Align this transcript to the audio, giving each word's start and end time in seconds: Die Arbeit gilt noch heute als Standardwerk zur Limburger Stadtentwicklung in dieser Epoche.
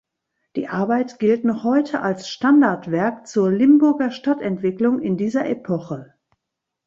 Die 0.55 0.67
Arbeit 0.67 1.19
gilt 1.19 1.45
noch 1.45 1.63
heute 1.63 2.01
als 2.01 2.27
Standardwerk 2.27 3.27
zur 3.27 3.51
Limburger 3.51 4.09
Stadtentwicklung 4.09 4.99
in 4.99 5.15
dieser 5.15 5.47
Epoche. 5.47 6.15